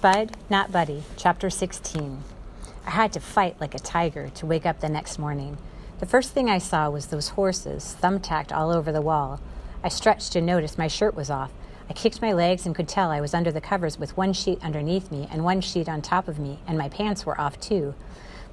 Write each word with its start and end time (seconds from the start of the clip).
Bud, 0.00 0.36
Not 0.48 0.70
Buddy, 0.70 1.02
Chapter 1.16 1.50
16. 1.50 2.22
I 2.86 2.90
had 2.90 3.12
to 3.14 3.20
fight 3.20 3.60
like 3.60 3.74
a 3.74 3.80
tiger 3.80 4.28
to 4.36 4.46
wake 4.46 4.64
up 4.64 4.78
the 4.78 4.88
next 4.88 5.18
morning. 5.18 5.58
The 5.98 6.06
first 6.06 6.30
thing 6.30 6.48
I 6.48 6.58
saw 6.58 6.88
was 6.88 7.06
those 7.06 7.30
horses, 7.30 7.96
thumbtacked 8.00 8.56
all 8.56 8.70
over 8.70 8.92
the 8.92 9.02
wall. 9.02 9.40
I 9.82 9.88
stretched 9.88 10.36
and 10.36 10.46
noticed 10.46 10.78
my 10.78 10.86
shirt 10.86 11.16
was 11.16 11.30
off. 11.30 11.50
I 11.90 11.94
kicked 11.94 12.22
my 12.22 12.32
legs 12.32 12.64
and 12.64 12.76
could 12.76 12.86
tell 12.86 13.10
I 13.10 13.20
was 13.20 13.34
under 13.34 13.50
the 13.50 13.60
covers 13.60 13.98
with 13.98 14.16
one 14.16 14.32
sheet 14.32 14.62
underneath 14.62 15.10
me 15.10 15.26
and 15.32 15.42
one 15.42 15.60
sheet 15.60 15.88
on 15.88 16.00
top 16.00 16.28
of 16.28 16.38
me, 16.38 16.60
and 16.68 16.78
my 16.78 16.88
pants 16.88 17.26
were 17.26 17.40
off 17.40 17.58
too. 17.58 17.96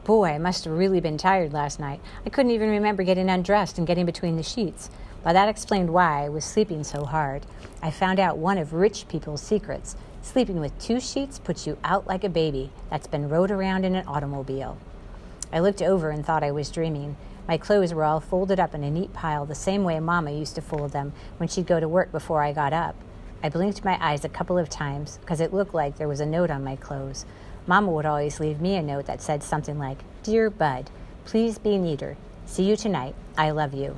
Boy, 0.04 0.30
I 0.30 0.38
must 0.40 0.66
have 0.66 0.74
really 0.74 1.00
been 1.00 1.18
tired 1.18 1.54
last 1.54 1.80
night. 1.80 2.02
I 2.26 2.30
couldn't 2.32 2.54
even 2.54 2.72
remember 2.72 3.04
getting 3.04 3.30
undressed 3.30 3.78
and 3.78 3.86
getting 3.86 4.08
between 4.08 4.38
the 4.38 4.42
sheets. 4.42 4.90
But 5.24 5.34
that 5.34 5.50
explained 5.50 5.94
why 5.94 6.26
I 6.26 6.30
was 6.30 6.44
sleeping 6.44 6.84
so 6.84 7.06
hard. 7.06 7.46
I 7.84 7.92
found 7.92 8.20
out 8.20 8.40
one 8.40 8.58
of 8.58 8.74
rich 8.74 9.08
people's 9.08 9.44
secrets. 9.44 9.96
Sleeping 10.26 10.60
with 10.60 10.78
two 10.80 11.00
sheets 11.00 11.38
puts 11.38 11.68
you 11.68 11.78
out 11.84 12.08
like 12.08 12.24
a 12.24 12.30
baby 12.30 12.72
that's 12.90 13.06
been 13.06 13.30
rode 13.30 13.52
around 13.52 13.86
in 13.86 13.94
an 13.94 14.08
automobile. 14.08 14.76
I 15.54 15.60
looked 15.60 15.84
over 15.84 16.10
and 16.10 16.26
thought 16.26 16.44
I 16.44 16.52
was 16.52 16.72
dreaming. 16.72 17.16
My 17.48 17.58
clothes 17.60 17.94
were 17.94 18.04
all 18.04 18.20
folded 18.20 18.60
up 18.60 18.74
in 18.74 18.84
a 18.84 18.90
neat 18.90 19.14
pile, 19.14 19.46
the 19.46 19.54
same 19.54 19.84
way 19.84 20.00
Mama 20.00 20.32
used 20.32 20.56
to 20.56 20.62
fold 20.62 20.94
them 20.94 21.14
when 21.38 21.48
she'd 21.48 21.68
go 21.68 21.80
to 21.80 21.88
work 21.88 22.12
before 22.12 22.42
I 22.42 22.54
got 22.54 22.74
up. 22.74 22.96
I 23.44 23.50
blinked 23.50 23.86
my 23.86 24.04
eyes 24.04 24.26
a 24.26 24.30
couple 24.30 24.58
of 24.58 24.68
times 24.68 25.20
because 25.22 25.40
it 25.40 25.54
looked 25.54 25.76
like 25.76 25.98
there 25.98 26.08
was 26.08 26.20
a 26.20 26.26
note 26.26 26.50
on 26.50 26.64
my 26.64 26.76
clothes. 26.76 27.24
Mama 27.68 27.92
would 27.92 28.08
always 28.08 28.40
leave 28.40 28.60
me 28.60 28.76
a 28.76 28.82
note 28.82 29.06
that 29.06 29.22
said 29.22 29.44
something 29.44 29.78
like, 29.78 30.00
Dear 30.24 30.50
Bud, 30.50 30.90
please 31.26 31.60
be 31.60 31.78
neater. 31.78 32.18
See 32.48 32.64
you 32.64 32.76
tonight. 32.76 33.14
I 33.38 33.52
love 33.52 33.76
you. 33.76 33.96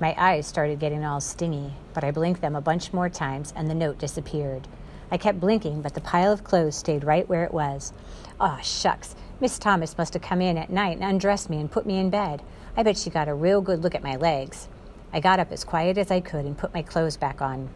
My 0.00 0.14
eyes 0.16 0.46
started 0.46 0.78
getting 0.78 1.04
all 1.04 1.20
stingy, 1.20 1.72
but 1.94 2.04
I 2.04 2.12
blinked 2.12 2.42
them 2.42 2.54
a 2.54 2.60
bunch 2.60 2.92
more 2.92 3.08
times 3.08 3.52
and 3.56 3.68
the 3.68 3.74
note 3.74 3.98
disappeared. 3.98 4.68
I 5.10 5.16
kept 5.16 5.40
blinking, 5.40 5.82
but 5.82 5.94
the 5.94 6.00
pile 6.00 6.32
of 6.32 6.44
clothes 6.44 6.76
stayed 6.76 7.04
right 7.04 7.28
where 7.28 7.44
it 7.44 7.54
was. 7.54 7.92
Aw, 8.40 8.58
oh, 8.58 8.62
shucks. 8.62 9.16
Miss 9.40 9.58
Thomas 9.58 9.96
must 9.96 10.14
have 10.14 10.22
come 10.22 10.40
in 10.40 10.58
at 10.58 10.70
night 10.70 10.96
and 10.96 11.04
undressed 11.04 11.48
me 11.48 11.58
and 11.58 11.70
put 11.70 11.86
me 11.86 11.98
in 11.98 12.10
bed. 12.10 12.42
I 12.76 12.82
bet 12.82 12.98
she 12.98 13.10
got 13.10 13.28
a 13.28 13.34
real 13.34 13.60
good 13.60 13.82
look 13.82 13.94
at 13.94 14.02
my 14.02 14.16
legs. 14.16 14.68
I 15.12 15.20
got 15.20 15.40
up 15.40 15.50
as 15.50 15.64
quiet 15.64 15.96
as 15.96 16.10
I 16.10 16.20
could 16.20 16.44
and 16.44 16.58
put 16.58 16.74
my 16.74 16.82
clothes 16.82 17.16
back 17.16 17.40
on. 17.40 17.68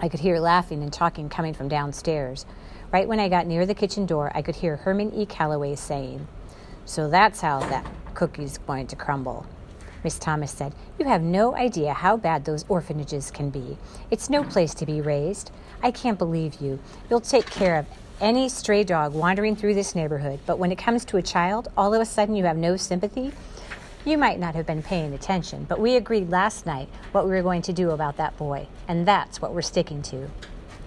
I 0.00 0.08
could 0.08 0.20
hear 0.20 0.38
laughing 0.38 0.82
and 0.82 0.92
talking 0.92 1.28
coming 1.28 1.54
from 1.54 1.68
downstairs. 1.68 2.46
Right 2.92 3.08
when 3.08 3.20
I 3.20 3.28
got 3.28 3.46
near 3.46 3.66
the 3.66 3.74
kitchen 3.74 4.06
door, 4.06 4.30
I 4.34 4.42
could 4.42 4.56
hear 4.56 4.76
Herman 4.76 5.14
E. 5.14 5.26
Calloway 5.26 5.74
saying, 5.74 6.26
So 6.84 7.08
that's 7.08 7.40
how 7.40 7.60
that 7.60 7.86
cookie's 8.14 8.58
going 8.58 8.86
to 8.88 8.96
crumble. 8.96 9.46
Miss 10.04 10.18
Thomas 10.18 10.50
said, 10.50 10.74
You 10.98 11.06
have 11.06 11.22
no 11.22 11.54
idea 11.56 11.92
how 11.92 12.16
bad 12.16 12.44
those 12.44 12.64
orphanages 12.68 13.30
can 13.30 13.50
be. 13.50 13.76
It's 14.10 14.30
no 14.30 14.44
place 14.44 14.74
to 14.74 14.86
be 14.86 15.00
raised. 15.00 15.50
I 15.82 15.90
can't 15.90 16.18
believe 16.18 16.60
you. 16.60 16.78
You'll 17.10 17.20
take 17.20 17.46
care 17.46 17.76
of 17.76 17.86
any 18.20 18.48
stray 18.48 18.84
dog 18.84 19.14
wandering 19.14 19.56
through 19.56 19.74
this 19.74 19.94
neighborhood, 19.94 20.40
but 20.46 20.58
when 20.58 20.72
it 20.72 20.78
comes 20.78 21.04
to 21.06 21.16
a 21.16 21.22
child, 21.22 21.68
all 21.76 21.94
of 21.94 22.00
a 22.00 22.04
sudden 22.04 22.34
you 22.34 22.44
have 22.44 22.56
no 22.56 22.76
sympathy? 22.76 23.32
You 24.04 24.18
might 24.18 24.38
not 24.38 24.54
have 24.54 24.66
been 24.66 24.82
paying 24.82 25.12
attention, 25.12 25.66
but 25.68 25.80
we 25.80 25.96
agreed 25.96 26.30
last 26.30 26.66
night 26.66 26.88
what 27.12 27.24
we 27.24 27.30
were 27.30 27.42
going 27.42 27.62
to 27.62 27.72
do 27.72 27.90
about 27.90 28.16
that 28.16 28.36
boy, 28.36 28.68
and 28.86 29.06
that's 29.06 29.40
what 29.40 29.52
we're 29.52 29.62
sticking 29.62 30.02
to. 30.02 30.30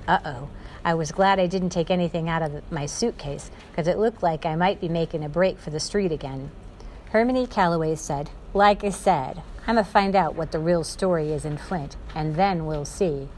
Uh 0.08 0.20
oh. 0.26 0.50
I 0.84 0.96
was 0.96 1.12
glad 1.12 1.40
I 1.40 1.46
didn't 1.46 1.70
take 1.70 1.92
anything 1.92 2.28
out 2.28 2.42
of 2.42 2.72
my 2.72 2.88
suitcase 2.88 3.52
because 3.70 3.88
it 3.88 4.00
looked 4.00 4.24
like 4.24 4.46
I 4.46 4.56
might 4.56 4.82
be 4.82 4.90
making 4.90 5.24
a 5.24 5.30
break 5.30 5.60
for 5.60 5.70
the 5.70 5.80
street 5.80 6.12
again. 6.12 6.50
Hermione 7.12 7.46
Calloway 7.46 7.96
said, 7.96 8.32
Like 8.54 8.84
I 8.84 8.90
said, 8.90 9.42
I'm 9.66 9.76
going 9.76 9.86
to 9.86 9.90
find 9.90 10.14
out 10.14 10.36
what 10.36 10.52
the 10.52 10.60
real 10.60 10.84
story 10.84 11.32
is 11.32 11.46
in 11.46 11.58
Flint, 11.58 11.96
and 12.14 12.36
then 12.36 12.66
we'll 12.66 12.84
see. 12.84 13.30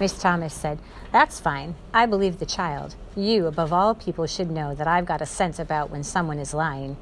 Miss 0.00 0.18
Thomas 0.18 0.54
said, 0.54 0.78
That's 1.12 1.38
fine. 1.38 1.74
I 1.92 2.06
believe 2.06 2.38
the 2.38 2.46
child. 2.46 2.94
You, 3.14 3.48
above 3.48 3.70
all 3.70 3.94
people, 3.94 4.26
should 4.26 4.50
know 4.50 4.74
that 4.74 4.88
I've 4.88 5.04
got 5.04 5.20
a 5.20 5.26
sense 5.26 5.58
about 5.58 5.90
when 5.90 6.02
someone 6.02 6.38
is 6.38 6.54
lying. 6.54 6.96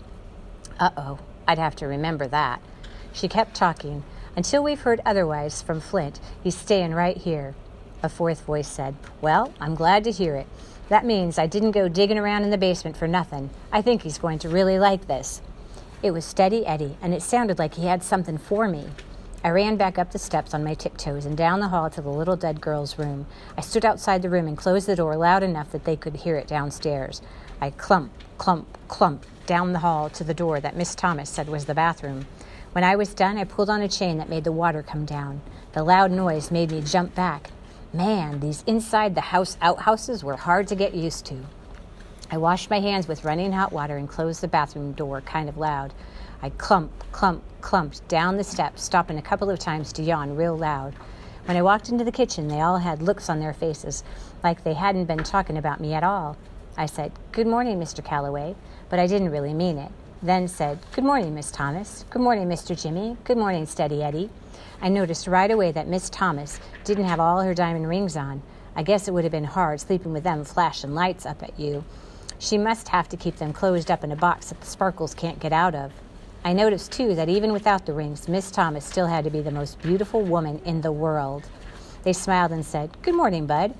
Uh 0.80 0.91
oh, 0.96 1.19
I'd 1.46 1.58
have 1.58 1.77
to 1.77 1.86
remember 1.86 2.27
that. 2.27 2.61
She 3.12 3.28
kept 3.28 3.55
talking. 3.55 4.02
Until 4.34 4.64
we've 4.64 4.80
heard 4.80 5.00
otherwise 5.06 5.62
from 5.62 5.80
Flint, 5.80 6.18
he's 6.42 6.56
staying 6.56 6.92
right 6.92 7.17
here. 7.17 7.55
A 8.02 8.08
fourth 8.08 8.40
voice 8.42 8.67
said, 8.67 8.96
Well, 9.20 9.55
I'm 9.61 9.77
glad 9.77 10.02
to 10.05 10.11
hear 10.11 10.34
it. 10.34 10.48
That 10.89 11.06
means 11.06 11.39
I 11.39 11.46
didn't 11.46 11.70
go 11.70 11.89
digging 11.89 12.18
around 12.18 12.42
in 12.42 12.50
the 12.50 12.58
basement 12.58 12.96
for 12.96 13.06
nothing. 13.06 13.50
I 13.70 13.80
think 13.80 14.02
he's 14.02 14.18
going 14.18 14.40
to 14.40 14.48
really 14.48 14.80
like 14.80 15.06
this. 15.06 15.40
It 16.05 16.13
was 16.13 16.27
Steady 16.27 16.67
Eddie, 16.67 16.98
and 17.01 17.15
it 17.15 17.23
sounded 17.23 17.59
like 17.59 17.77
he 17.77 17.87
had 17.87 18.03
something 18.03 18.37
for 18.37 18.69
me. 18.69 18.91
I 19.42 19.48
ran 19.48 19.77
back 19.77 19.98
up 19.98 20.13
the 20.13 20.19
steps 20.19 20.53
on 20.53 20.63
my 20.63 20.75
tiptoes 20.75 21.25
and 21.25 21.35
down 21.35 21.61
the 21.61 21.69
hall 21.69 21.89
to 21.89 22.03
the 22.03 22.11
little 22.11 22.37
dead 22.37 22.61
girl's 22.61 22.98
room. 22.98 23.25
I 23.57 23.63
stood 23.63 23.87
outside 23.87 24.20
the 24.20 24.29
room 24.29 24.47
and 24.47 24.55
closed 24.55 24.87
the 24.87 24.97
door 24.97 25.17
loud 25.17 25.42
enough 25.42 25.73
that 25.73 25.87
they 25.87 25.97
could 25.97 26.17
hear 26.17 26.37
it 26.37 26.47
downstairs. 26.47 27.23
I 27.59 27.70
clump, 27.70 28.13
clump, 28.37 28.77
clump 28.87 29.25
down 29.47 29.73
the 29.73 29.79
hall 29.79 30.11
to 30.11 30.23
the 30.23 30.35
door 30.35 30.61
that 30.61 30.77
Miss 30.77 30.95
Thomas 30.95 31.31
said 31.31 31.48
was 31.48 31.65
the 31.65 31.75
bathroom. 31.75 32.27
When 32.73 32.85
I 32.85 32.97
was 32.97 33.15
done, 33.15 33.39
I 33.39 33.45
pulled 33.45 33.71
on 33.71 33.81
a 33.81 33.89
chain 33.89 34.19
that 34.19 34.29
made 34.29 34.45
the 34.45 34.53
water 34.53 34.83
come 34.83 35.07
down. 35.07 35.41
The 35.73 35.83
loud 35.83 36.11
noise 36.11 36.51
made 36.51 36.71
me 36.71 36.83
jump 36.83 37.15
back. 37.15 37.48
Man, 37.95 38.41
these 38.41 38.63
inside 38.67 39.15
the 39.15 39.23
house 39.33 39.57
outhouses 39.63 40.23
were 40.23 40.36
hard 40.36 40.69
to 40.69 40.75
get 40.75 40.95
used 40.95 41.25
to. 41.27 41.47
I 42.34 42.36
washed 42.36 42.68
my 42.68 42.80
hands 42.80 43.06
with 43.06 43.24
running 43.24 43.52
hot 43.52 43.72
water 43.72 43.96
and 43.96 44.08
closed 44.08 44.40
the 44.40 44.48
bathroom 44.48 44.90
door 44.90 45.20
kind 45.20 45.48
of 45.48 45.56
loud. 45.56 45.95
I 46.42 46.50
clump, 46.50 46.90
clump, 47.12 47.45
clumped 47.61 48.08
down 48.08 48.36
the 48.36 48.42
steps, 48.42 48.83
stopping 48.83 49.18
a 49.18 49.22
couple 49.22 49.48
of 49.48 49.61
times 49.61 49.92
to 49.92 50.02
yawn 50.02 50.34
real 50.34 50.58
loud. 50.58 50.94
When 51.44 51.56
I 51.56 51.62
walked 51.62 51.90
into 51.90 52.02
the 52.02 52.11
kitchen, 52.11 52.48
they 52.48 52.61
all 52.61 52.78
had 52.78 53.00
looks 53.00 53.30
on 53.30 53.39
their 53.39 53.52
faces 53.52 54.02
like 54.42 54.64
they 54.64 54.74
hadn't 54.74 55.05
been 55.05 55.23
talking 55.23 55.56
about 55.56 55.78
me 55.78 55.94
at 55.94 56.02
all. 56.02 56.36
I 56.77 56.86
said, 56.86 57.12
Good 57.30 57.46
morning, 57.46 57.78
Mr. 57.78 58.05
Calloway, 58.05 58.56
but 58.89 58.98
I 58.98 59.06
didn't 59.06 59.30
really 59.30 59.55
mean 59.55 59.78
it. 59.78 59.92
Then 60.20 60.48
said, 60.48 60.80
Good 60.90 61.05
morning, 61.05 61.36
Miss 61.36 61.52
Thomas. 61.52 62.05
Good 62.11 62.23
morning, 62.23 62.48
Mr. 62.48 62.77
Jimmy. 62.77 63.17
Good 63.23 63.39
morning, 63.39 63.64
Steady 63.64 64.02
Eddie. 64.02 64.28
I 64.83 64.89
noticed 64.89 65.28
right 65.28 65.52
away 65.52 65.70
that 65.70 65.86
Miss 65.86 66.11
Thomas 66.11 66.58
didn't 66.83 67.05
have 67.05 67.20
all 67.20 67.42
her 67.42 67.55
diamond 67.55 67.89
rings 67.89 68.17
on. 68.17 68.42
I 68.74 68.83
guess 68.83 69.06
it 69.06 69.14
would 69.14 69.23
have 69.23 69.30
been 69.30 69.44
hard 69.44 69.80
sleeping 69.80 70.12
with 70.12 70.24
them 70.24 70.42
flashing 70.42 70.94
lights 70.96 71.24
up 71.24 71.40
at 71.44 71.61
you. 71.61 71.84
She 72.39 72.58
must 72.58 72.89
have 72.89 73.08
to 73.08 73.17
keep 73.17 73.36
them 73.36 73.52
closed 73.52 73.90
up 73.90 74.05
in 74.05 74.12
a 74.12 74.17
box 74.17 74.48
that 74.48 74.61
the 74.61 74.67
sparkles 74.67 75.14
can't 75.14 75.40
get 75.40 75.52
out 75.52 75.74
of. 75.74 75.92
I 76.45 76.52
noticed, 76.52 76.92
too, 76.92 77.14
that 77.14 77.28
even 77.28 77.52
without 77.52 77.86
the 77.86 77.95
rings, 77.95 78.28
Miss 78.28 78.50
Thomas 78.50 78.84
still 78.84 79.06
had 79.06 79.24
to 79.24 79.30
be 79.30 79.40
the 79.40 79.50
most 79.50 79.80
beautiful 79.80 80.20
woman 80.20 80.61
in 80.64 80.83
the 80.83 80.92
world. 80.92 81.48
They 82.02 82.12
smiled 82.12 82.52
and 82.52 82.64
said, 82.64 82.90
Good 83.00 83.14
morning, 83.14 83.46
Bud. 83.46 83.74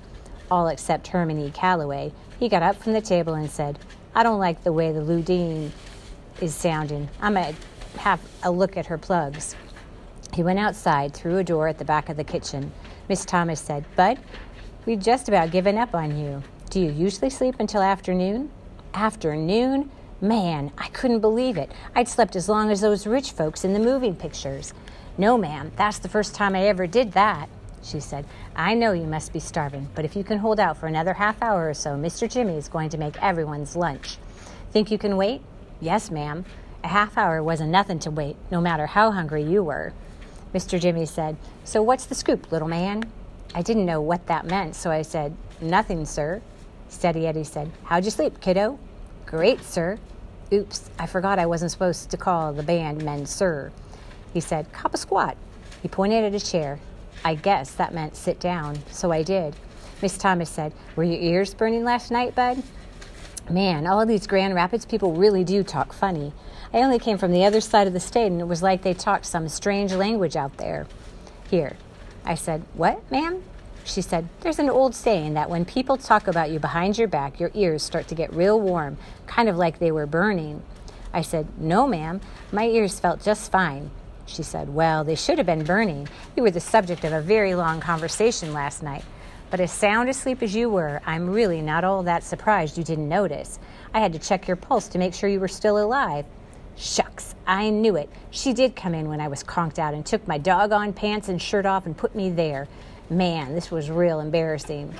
All 0.49 0.67
except 0.67 1.07
Herman 1.07 1.39
E. 1.39 1.51
Calloway. 1.51 2.11
He 2.39 2.49
got 2.49 2.63
up 2.63 2.75
from 2.75 2.93
the 2.93 3.01
table 3.01 3.35
and 3.35 3.49
said, 3.49 3.77
I 4.15 4.23
don't 4.23 4.39
like 4.39 4.63
the 4.63 4.73
way 4.73 4.91
the 4.91 5.01
Ludine 5.01 5.69
is 6.41 6.55
sounding. 6.55 7.09
I'm 7.21 7.35
going 7.35 7.53
to 7.53 7.99
have 7.99 8.19
a 8.43 8.49
look 8.49 8.77
at 8.77 8.87
her 8.87 8.97
plugs. 8.97 9.55
He 10.33 10.43
went 10.43 10.59
outside, 10.59 11.13
through 11.13 11.37
a 11.37 11.43
door 11.43 11.67
at 11.67 11.77
the 11.77 11.85
back 11.85 12.09
of 12.09 12.17
the 12.17 12.23
kitchen. 12.23 12.71
Miss 13.07 13.25
Thomas 13.25 13.61
said, 13.61 13.85
Bud, 13.95 14.17
we've 14.85 14.99
just 14.99 15.27
about 15.29 15.51
given 15.51 15.77
up 15.77 15.93
on 15.93 16.17
you. 16.17 16.41
Do 16.75 16.81
you 16.81 16.91
usually 16.91 17.29
sleep 17.29 17.55
until 17.59 17.81
afternoon? 17.81 18.51
Afternoon? 18.93 19.89
Man, 20.19 20.73
I 20.77 20.89
couldn't 20.89 21.21
believe 21.21 21.55
it. 21.55 21.71
I'd 21.95 22.09
slept 22.09 22.35
as 22.35 22.49
long 22.49 22.69
as 22.69 22.81
those 22.81 23.07
rich 23.07 23.31
folks 23.31 23.63
in 23.63 23.71
the 23.71 23.79
moving 23.79 24.13
pictures. 24.13 24.73
No, 25.17 25.37
ma'am, 25.37 25.71
that's 25.77 25.99
the 25.99 26.09
first 26.09 26.35
time 26.35 26.53
I 26.53 26.67
ever 26.67 26.85
did 26.85 27.13
that, 27.13 27.47
she 27.81 28.01
said. 28.01 28.25
I 28.57 28.73
know 28.73 28.91
you 28.91 29.05
must 29.05 29.31
be 29.31 29.39
starving, 29.39 29.87
but 29.95 30.03
if 30.03 30.17
you 30.17 30.25
can 30.25 30.37
hold 30.37 30.59
out 30.59 30.75
for 30.75 30.87
another 30.87 31.13
half 31.13 31.41
hour 31.41 31.69
or 31.69 31.73
so, 31.73 31.91
Mr. 31.91 32.29
Jimmy 32.29 32.57
is 32.57 32.67
going 32.67 32.89
to 32.89 32.97
make 32.97 33.23
everyone's 33.23 33.77
lunch. 33.77 34.17
Think 34.73 34.91
you 34.91 34.97
can 34.97 35.15
wait? 35.15 35.43
Yes, 35.79 36.11
ma'am. 36.11 36.43
A 36.83 36.89
half 36.89 37.17
hour 37.17 37.41
wasn't 37.41 37.71
nothing 37.71 37.99
to 37.99 38.11
wait, 38.11 38.35
no 38.51 38.59
matter 38.59 38.87
how 38.87 39.11
hungry 39.11 39.43
you 39.43 39.63
were. 39.63 39.93
Mr. 40.53 40.77
Jimmy 40.77 41.05
said, 41.05 41.37
So 41.63 41.81
what's 41.81 42.05
the 42.05 42.15
scoop, 42.15 42.51
little 42.51 42.67
man? 42.67 43.03
I 43.53 43.61
didn't 43.61 43.85
know 43.85 44.01
what 44.01 44.27
that 44.27 44.45
meant, 44.45 44.75
so 44.75 44.91
I 44.91 45.03
said, 45.03 45.37
Nothing, 45.61 46.05
sir. 46.05 46.41
Steady 46.89 47.27
Eddie 47.27 47.43
said, 47.43 47.71
How'd 47.83 48.05
you 48.05 48.11
sleep, 48.11 48.39
kiddo? 48.39 48.79
Great, 49.25 49.63
sir. 49.63 49.97
Oops, 50.53 50.89
I 50.99 51.07
forgot 51.07 51.39
I 51.39 51.45
wasn't 51.45 51.71
supposed 51.71 52.09
to 52.11 52.17
call 52.17 52.53
the 52.53 52.63
band 52.63 53.03
men 53.03 53.25
sir. 53.25 53.71
He 54.33 54.39
said, 54.39 54.71
Cop 54.71 54.93
a 54.93 54.97
squat. 54.97 55.37
He 55.81 55.87
pointed 55.87 56.23
at 56.23 56.39
a 56.39 56.45
chair. 56.45 56.79
I 57.23 57.35
guess 57.35 57.71
that 57.71 57.93
meant 57.93 58.15
sit 58.15 58.39
down, 58.39 58.79
so 58.91 59.11
I 59.11 59.23
did. 59.23 59.55
Miss 60.01 60.17
Thomas 60.17 60.49
said, 60.49 60.73
Were 60.95 61.03
your 61.03 61.19
ears 61.19 61.53
burning 61.53 61.83
last 61.83 62.11
night, 62.11 62.35
bud? 62.35 62.61
Man, 63.49 63.87
all 63.87 64.05
these 64.05 64.27
Grand 64.27 64.55
Rapids 64.55 64.85
people 64.85 65.13
really 65.13 65.43
do 65.43 65.63
talk 65.63 65.93
funny. 65.93 66.33
I 66.73 66.79
only 66.79 66.99
came 66.99 67.17
from 67.17 67.31
the 67.31 67.45
other 67.45 67.61
side 67.61 67.87
of 67.87 67.93
the 67.93 67.99
state, 67.99 68.27
and 68.27 68.41
it 68.41 68.47
was 68.47 68.63
like 68.63 68.81
they 68.81 68.93
talked 68.93 69.25
some 69.25 69.47
strange 69.47 69.93
language 69.93 70.35
out 70.35 70.57
there. 70.57 70.87
Here. 71.49 71.77
I 72.23 72.35
said, 72.35 72.63
What, 72.73 73.09
ma'am? 73.11 73.43
She 73.85 74.01
said, 74.01 74.27
There's 74.41 74.59
an 74.59 74.69
old 74.69 74.95
saying 74.95 75.35
that 75.35 75.49
when 75.49 75.63
people 75.63 75.95
talk 75.95 76.27
about 76.27 76.49
you 76.49 76.59
behind 76.59 76.97
your 76.97 77.07
back, 77.07 77.39
your 77.39 77.51
ears 77.53 77.83
start 77.83 78.07
to 78.07 78.15
get 78.15 78.33
real 78.33 78.59
warm, 78.59 78.97
kind 79.27 79.47
of 79.47 79.57
like 79.57 79.77
they 79.77 79.91
were 79.91 80.07
burning. 80.07 80.63
I 81.13 81.21
said, 81.21 81.47
No, 81.59 81.87
ma'am. 81.87 82.19
My 82.51 82.65
ears 82.65 82.99
felt 82.99 83.23
just 83.23 83.51
fine. 83.51 83.91
She 84.25 84.41
said, 84.41 84.73
Well, 84.73 85.03
they 85.03 85.15
should 85.15 85.37
have 85.37 85.45
been 85.45 85.63
burning. 85.63 86.07
You 86.35 86.41
were 86.41 86.51
the 86.51 86.59
subject 86.59 87.03
of 87.03 87.13
a 87.13 87.21
very 87.21 87.53
long 87.53 87.79
conversation 87.79 88.53
last 88.53 88.81
night. 88.81 89.05
But 89.51 89.59
as 89.59 89.71
sound 89.71 90.09
asleep 90.09 90.41
as 90.41 90.55
you 90.55 90.67
were, 90.67 90.99
I'm 91.05 91.29
really 91.29 91.61
not 91.61 91.83
all 91.83 92.01
that 92.03 92.23
surprised 92.23 92.79
you 92.79 92.83
didn't 92.83 93.07
notice. 93.07 93.59
I 93.93 93.99
had 93.99 94.13
to 94.13 94.19
check 94.19 94.47
your 94.47 94.57
pulse 94.57 94.87
to 94.89 94.97
make 94.97 95.13
sure 95.13 95.29
you 95.29 95.39
were 95.39 95.47
still 95.47 95.77
alive. 95.77 96.25
Shucks, 96.75 97.35
I 97.45 97.69
knew 97.69 97.95
it. 97.95 98.09
She 98.31 98.51
did 98.51 98.75
come 98.75 98.95
in 98.95 99.07
when 99.07 99.21
I 99.21 99.27
was 99.27 99.43
conked 99.43 99.77
out 99.77 99.93
and 99.93 100.03
took 100.03 100.27
my 100.27 100.39
doggone 100.39 100.91
pants 100.91 101.29
and 101.29 101.39
shirt 101.39 101.67
off 101.67 101.85
and 101.85 101.95
put 101.95 102.15
me 102.15 102.31
there. 102.31 102.67
Man, 103.09 103.53
this 103.53 103.69
was 103.69 103.91
real 103.91 104.19
embarrassing. 104.19 104.91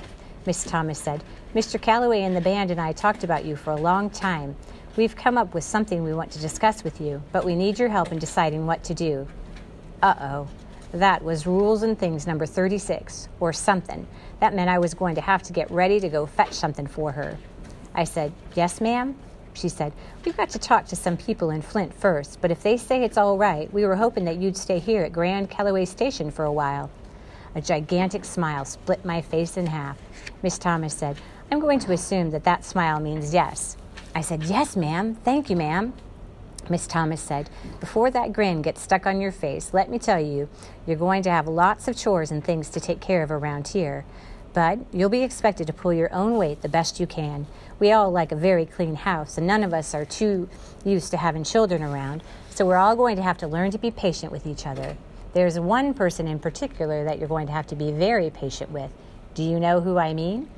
Miss 0.46 0.62
Thomas 0.62 0.96
said, 0.96 1.24
Mr. 1.56 1.80
Calloway 1.80 2.22
and 2.22 2.36
the 2.36 2.40
band 2.40 2.70
and 2.70 2.80
I 2.80 2.92
talked 2.92 3.24
about 3.24 3.44
you 3.44 3.56
for 3.56 3.72
a 3.72 3.76
long 3.76 4.10
time. 4.10 4.54
We've 4.96 5.16
come 5.16 5.36
up 5.36 5.54
with 5.54 5.64
something 5.64 6.04
we 6.04 6.14
want 6.14 6.30
to 6.30 6.38
discuss 6.38 6.84
with 6.84 7.00
you, 7.00 7.20
but 7.32 7.44
we 7.44 7.56
need 7.56 7.80
your 7.80 7.88
help 7.88 8.12
in 8.12 8.20
deciding 8.20 8.64
what 8.64 8.84
to 8.84 8.94
do. 8.94 9.26
Uh 10.04 10.14
oh. 10.20 10.48
That 10.92 11.24
was 11.24 11.48
Rules 11.48 11.82
and 11.82 11.98
Things 11.98 12.28
number 12.28 12.46
36, 12.46 13.28
or 13.40 13.52
something. 13.52 14.06
That 14.38 14.54
meant 14.54 14.70
I 14.70 14.78
was 14.78 14.94
going 14.94 15.16
to 15.16 15.20
have 15.20 15.42
to 15.42 15.52
get 15.52 15.68
ready 15.68 15.98
to 15.98 16.08
go 16.08 16.26
fetch 16.26 16.52
something 16.52 16.86
for 16.86 17.10
her. 17.10 17.36
I 17.92 18.04
said, 18.04 18.32
Yes, 18.54 18.80
ma'am? 18.80 19.16
She 19.54 19.68
said, 19.68 19.92
We've 20.24 20.36
got 20.36 20.50
to 20.50 20.60
talk 20.60 20.86
to 20.86 20.96
some 20.96 21.16
people 21.16 21.50
in 21.50 21.60
Flint 21.60 21.92
first, 21.92 22.40
but 22.40 22.52
if 22.52 22.62
they 22.62 22.76
say 22.76 23.02
it's 23.02 23.18
all 23.18 23.36
right, 23.36 23.72
we 23.72 23.84
were 23.84 23.96
hoping 23.96 24.24
that 24.26 24.36
you'd 24.36 24.56
stay 24.56 24.78
here 24.78 25.02
at 25.02 25.12
Grand 25.12 25.50
Calloway 25.50 25.86
Station 25.86 26.30
for 26.30 26.44
a 26.44 26.52
while. 26.52 26.88
A 27.56 27.62
gigantic 27.62 28.26
smile 28.26 28.66
split 28.66 29.02
my 29.02 29.22
face 29.22 29.56
in 29.56 29.68
half. 29.68 29.96
Miss 30.42 30.58
Thomas 30.58 30.92
said, 30.92 31.16
I'm 31.50 31.58
going 31.58 31.78
to 31.78 31.92
assume 31.94 32.30
that 32.32 32.44
that 32.44 32.66
smile 32.66 33.00
means 33.00 33.32
yes. 33.32 33.78
I 34.14 34.20
said, 34.20 34.42
Yes, 34.44 34.76
ma'am. 34.76 35.14
Thank 35.14 35.48
you, 35.48 35.56
ma'am. 35.56 35.94
Miss 36.68 36.86
Thomas 36.86 37.22
said, 37.22 37.48
Before 37.80 38.10
that 38.10 38.34
grin 38.34 38.60
gets 38.60 38.82
stuck 38.82 39.06
on 39.06 39.22
your 39.22 39.32
face, 39.32 39.72
let 39.72 39.88
me 39.88 39.98
tell 39.98 40.20
you, 40.20 40.50
you're 40.86 40.98
going 40.98 41.22
to 41.22 41.30
have 41.30 41.48
lots 41.48 41.88
of 41.88 41.96
chores 41.96 42.30
and 42.30 42.44
things 42.44 42.68
to 42.68 42.78
take 42.78 43.00
care 43.00 43.22
of 43.22 43.30
around 43.30 43.68
here. 43.68 44.04
But 44.52 44.80
you'll 44.92 45.08
be 45.08 45.22
expected 45.22 45.66
to 45.66 45.72
pull 45.72 45.94
your 45.94 46.12
own 46.12 46.36
weight 46.36 46.60
the 46.60 46.68
best 46.68 47.00
you 47.00 47.06
can. 47.06 47.46
We 47.78 47.90
all 47.90 48.10
like 48.10 48.32
a 48.32 48.36
very 48.36 48.66
clean 48.66 48.96
house, 48.96 49.38
and 49.38 49.46
none 49.46 49.64
of 49.64 49.72
us 49.72 49.94
are 49.94 50.04
too 50.04 50.50
used 50.84 51.10
to 51.12 51.16
having 51.16 51.42
children 51.42 51.82
around, 51.82 52.22
so 52.50 52.66
we're 52.66 52.76
all 52.76 52.96
going 52.96 53.16
to 53.16 53.22
have 53.22 53.38
to 53.38 53.48
learn 53.48 53.70
to 53.70 53.78
be 53.78 53.90
patient 53.90 54.30
with 54.30 54.46
each 54.46 54.66
other. 54.66 54.98
There's 55.36 55.60
one 55.60 55.92
person 55.92 56.26
in 56.26 56.38
particular 56.38 57.04
that 57.04 57.18
you're 57.18 57.28
going 57.28 57.46
to 57.48 57.52
have 57.52 57.66
to 57.66 57.76
be 57.76 57.92
very 57.92 58.30
patient 58.30 58.70
with. 58.70 58.90
Do 59.34 59.42
you 59.42 59.60
know 59.60 59.82
who 59.82 59.98
I 59.98 60.14
mean? 60.14 60.48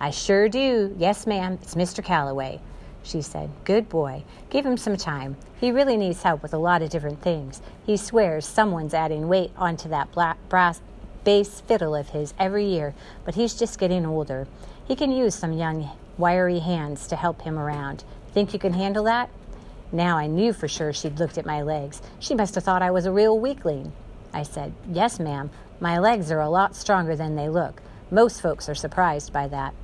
I 0.00 0.10
sure 0.10 0.48
do. 0.48 0.92
Yes, 0.98 1.24
ma'am. 1.24 1.56
It's 1.62 1.76
Mr. 1.76 2.02
Calloway 2.02 2.60
she 3.04 3.22
said. 3.22 3.50
Good 3.64 3.88
boy. 3.88 4.24
Give 4.50 4.66
him 4.66 4.76
some 4.76 4.96
time. 4.96 5.36
He 5.60 5.70
really 5.70 5.96
needs 5.96 6.24
help 6.24 6.42
with 6.42 6.52
a 6.52 6.58
lot 6.58 6.82
of 6.82 6.90
different 6.90 7.22
things. 7.22 7.62
He 7.86 7.96
swears 7.96 8.44
someone's 8.44 8.92
adding 8.92 9.28
weight 9.28 9.52
onto 9.56 9.88
that 9.90 10.10
black 10.10 10.36
brass 10.48 10.80
bass 11.22 11.60
fiddle 11.60 11.94
of 11.94 12.08
his 12.08 12.34
every 12.36 12.66
year, 12.66 12.92
but 13.24 13.36
he's 13.36 13.54
just 13.54 13.78
getting 13.78 14.04
older. 14.04 14.48
He 14.84 14.96
can 14.96 15.12
use 15.12 15.36
some 15.36 15.52
young, 15.52 15.90
wiry 16.18 16.58
hands 16.58 17.06
to 17.06 17.14
help 17.14 17.42
him 17.42 17.56
around. 17.56 18.02
Think 18.32 18.52
you 18.52 18.58
can 18.58 18.72
handle 18.72 19.04
that? 19.04 19.30
Now 19.92 20.18
I 20.18 20.26
knew 20.26 20.52
for 20.52 20.66
sure 20.66 20.92
she'd 20.92 21.20
looked 21.20 21.38
at 21.38 21.46
my 21.46 21.62
legs. 21.62 22.02
She 22.18 22.34
must 22.34 22.56
have 22.56 22.64
thought 22.64 22.82
I 22.82 22.90
was 22.90 23.06
a 23.06 23.12
real 23.12 23.38
weakling. 23.38 23.92
I 24.34 24.42
said, 24.42 24.74
Yes, 24.90 25.18
ma'am. 25.20 25.50
My 25.80 25.98
legs 25.98 26.30
are 26.30 26.40
a 26.40 26.50
lot 26.50 26.76
stronger 26.76 27.16
than 27.16 27.36
they 27.36 27.48
look. 27.48 27.80
Most 28.10 28.42
folks 28.42 28.68
are 28.68 28.74
surprised 28.74 29.32
by 29.32 29.48
that. 29.48 29.74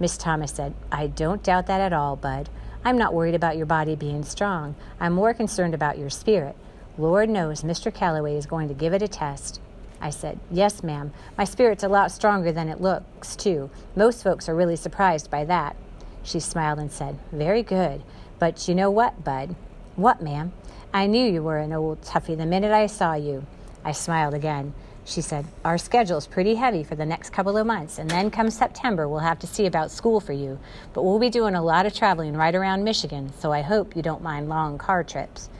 Miss 0.00 0.16
Thomas 0.16 0.52
said, 0.52 0.74
I 0.90 1.06
don't 1.06 1.42
doubt 1.42 1.66
that 1.66 1.80
at 1.80 1.92
all, 1.92 2.16
Bud. 2.16 2.48
I'm 2.84 2.98
not 2.98 3.14
worried 3.14 3.34
about 3.34 3.56
your 3.56 3.66
body 3.66 3.94
being 3.94 4.24
strong. 4.24 4.74
I'm 4.98 5.12
more 5.12 5.32
concerned 5.32 5.74
about 5.74 5.98
your 5.98 6.10
spirit. 6.10 6.56
Lord 6.98 7.28
knows 7.28 7.62
Mr. 7.62 7.92
Calloway 7.92 8.36
is 8.36 8.46
going 8.46 8.68
to 8.68 8.74
give 8.74 8.92
it 8.92 9.02
a 9.02 9.08
test. 9.08 9.60
I 10.00 10.10
said, 10.10 10.40
Yes, 10.50 10.82
ma'am. 10.82 11.12
My 11.36 11.44
spirit's 11.44 11.84
a 11.84 11.88
lot 11.88 12.10
stronger 12.10 12.52
than 12.52 12.68
it 12.68 12.80
looks, 12.80 13.36
too. 13.36 13.70
Most 13.94 14.22
folks 14.22 14.48
are 14.48 14.54
really 14.54 14.76
surprised 14.76 15.30
by 15.30 15.44
that. 15.44 15.76
She 16.22 16.40
smiled 16.40 16.78
and 16.78 16.90
said, 16.90 17.18
Very 17.32 17.62
good. 17.62 18.02
But 18.38 18.66
you 18.66 18.74
know 18.74 18.90
what, 18.90 19.24
Bud? 19.24 19.54
What, 19.96 20.22
ma'am? 20.22 20.52
I 20.92 21.06
knew 21.06 21.30
you 21.30 21.42
were 21.42 21.58
an 21.58 21.72
old 21.72 22.02
toughie 22.02 22.36
the 22.36 22.46
minute 22.46 22.72
I 22.72 22.86
saw 22.86 23.14
you. 23.14 23.46
I 23.84 23.92
smiled 23.92 24.34
again. 24.34 24.74
She 25.04 25.20
said, 25.20 25.44
Our 25.64 25.76
schedule's 25.76 26.26
pretty 26.26 26.54
heavy 26.54 26.82
for 26.82 26.94
the 26.94 27.04
next 27.04 27.30
couple 27.30 27.58
of 27.58 27.66
months, 27.66 27.98
and 27.98 28.10
then 28.10 28.30
come 28.30 28.50
September, 28.50 29.06
we'll 29.06 29.18
have 29.18 29.38
to 29.40 29.46
see 29.46 29.66
about 29.66 29.90
school 29.90 30.18
for 30.18 30.32
you. 30.32 30.58
But 30.94 31.02
we'll 31.02 31.18
be 31.18 31.28
doing 31.28 31.54
a 31.54 31.62
lot 31.62 31.84
of 31.84 31.94
traveling 31.94 32.34
right 32.34 32.54
around 32.54 32.84
Michigan, 32.84 33.32
so 33.38 33.52
I 33.52 33.60
hope 33.60 33.94
you 33.94 34.02
don't 34.02 34.22
mind 34.22 34.48
long 34.48 34.78
car 34.78 35.04
trips. 35.04 35.50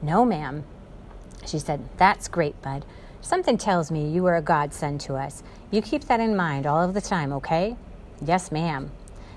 No, 0.00 0.24
ma'am. 0.24 0.64
She 1.46 1.58
said, 1.58 1.86
That's 1.98 2.28
great, 2.28 2.60
Bud. 2.62 2.86
Something 3.20 3.58
tells 3.58 3.90
me 3.90 4.10
you 4.10 4.24
are 4.26 4.36
a 4.36 4.42
godsend 4.42 5.00
to 5.02 5.14
us. 5.14 5.42
You 5.70 5.82
keep 5.82 6.04
that 6.04 6.20
in 6.20 6.34
mind 6.34 6.66
all 6.66 6.82
of 6.82 6.94
the 6.94 7.00
time, 7.00 7.32
okay? 7.34 7.76
Yes, 8.24 8.50
ma'am. 8.50 8.90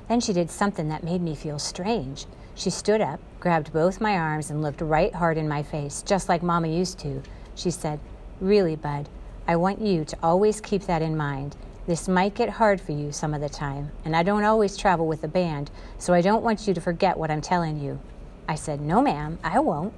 Then 0.08 0.22
she 0.22 0.32
did 0.32 0.50
something 0.50 0.88
that 0.88 1.04
made 1.04 1.22
me 1.22 1.36
feel 1.36 1.60
strange. 1.60 2.26
She 2.56 2.70
stood 2.70 3.02
up, 3.02 3.20
grabbed 3.40 3.74
both 3.74 4.02
my 4.02 4.18
arms, 4.18 4.50
and 4.50 4.62
looked 4.62 4.82
right 4.82 5.14
hard 5.14 5.38
in 5.38 5.48
my 5.48 5.64
face, 5.64 6.02
just 6.02 6.30
like 6.30 6.42
Mama 6.42 6.70
used 6.70 7.00
to. 7.00 7.22
She 7.56 7.72
said, 7.72 8.00
Really, 8.40 8.76
Bud, 8.76 9.10
I 9.48 9.56
want 9.56 9.82
you 9.82 10.06
to 10.06 10.18
always 10.22 10.62
keep 10.62 10.84
that 10.84 11.02
in 11.02 11.18
mind. 11.18 11.56
This 11.88 12.08
might 12.08 12.36
get 12.36 12.50
hard 12.50 12.80
for 12.80 12.92
you 12.92 13.12
some 13.12 13.34
of 13.34 13.42
the 13.42 13.50
time, 13.50 13.92
and 14.06 14.16
I 14.16 14.22
don't 14.22 14.44
always 14.44 14.78
travel 14.78 15.08
with 15.08 15.22
the 15.22 15.28
band, 15.28 15.72
so 15.98 16.14
I 16.14 16.22
don't 16.22 16.44
want 16.44 16.68
you 16.68 16.76
to 16.76 16.82
forget 16.82 17.18
what 17.18 17.32
I'm 17.32 17.42
telling 17.42 17.80
you. 17.80 18.00
I 18.48 18.54
said, 18.54 18.80
No, 18.80 19.02
ma'am, 19.02 19.40
I 19.44 19.58
won't. 19.58 19.92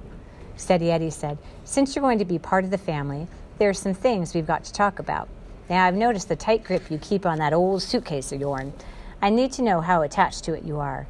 Steady 0.56 0.90
Eddie 0.90 1.10
said, 1.10 1.36
Since 1.64 1.94
you're 1.94 2.02
going 2.02 2.18
to 2.18 2.24
be 2.24 2.38
part 2.38 2.64
of 2.64 2.70
the 2.70 2.78
family, 2.78 3.26
there 3.58 3.68
are 3.68 3.74
some 3.74 3.92
things 3.92 4.32
we've 4.32 4.46
got 4.46 4.64
to 4.64 4.72
talk 4.72 4.98
about. 4.98 5.28
Now, 5.68 5.84
I've 5.84 5.94
noticed 5.94 6.30
the 6.30 6.36
tight 6.36 6.64
grip 6.64 6.90
you 6.90 6.96
keep 6.96 7.26
on 7.26 7.38
that 7.40 7.52
old 7.52 7.82
suitcase 7.82 8.32
of 8.32 8.40
yourn. 8.40 8.72
I 9.20 9.28
need 9.28 9.52
to 9.52 9.62
know 9.62 9.82
how 9.82 10.00
attached 10.00 10.44
to 10.44 10.54
it 10.54 10.64
you 10.64 10.78
are. 10.78 11.06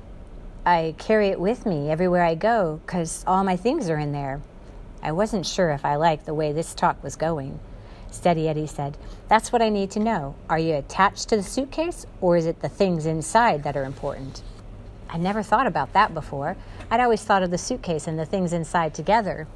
I 0.67 0.97
carry 0.99 1.29
it 1.29 1.39
with 1.39 1.65
me 1.65 1.91
everywhere 1.91 2.25
I 2.25 2.35
go 2.35 2.81
because 2.85 3.23
all 3.25 3.45
my 3.45 3.57
things 3.57 3.89
are 3.89 3.99
in 3.99 4.11
there. 4.11 4.41
I 5.03 5.13
wasn't 5.13 5.47
sure 5.47 5.71
if 5.71 5.85
I 5.85 5.97
liked 5.97 6.27
the 6.27 6.35
way 6.35 6.53
this 6.53 6.75
talk 6.75 7.03
was 7.03 7.17
going. 7.17 7.59
Steady 8.11 8.49
Eddie 8.49 8.67
said, 8.67 8.99
That's 9.29 9.53
what 9.53 9.63
I 9.63 9.69
need 9.69 9.91
to 9.93 10.01
know. 10.01 10.35
Are 10.49 10.59
you 10.59 10.75
attached 10.75 11.29
to 11.29 11.37
the 11.37 11.43
suitcase, 11.43 12.07
or 12.21 12.37
is 12.37 12.47
it 12.47 12.61
the 12.61 12.69
things 12.69 13.07
inside 13.07 13.63
that 13.63 13.77
are 13.77 13.85
important? 13.85 14.43
I 15.09 15.17
never 15.17 15.43
thought 15.43 15.67
about 15.67 15.93
that 15.93 16.13
before. 16.13 16.57
I'd 16.91 17.01
always 17.01 17.23
thought 17.23 17.43
of 17.43 17.51
the 17.51 17.59
suitcase 17.59 18.07
and 18.07 18.19
the 18.19 18.27
things 18.27 18.53
inside 18.53 18.95
together. 18.95 19.47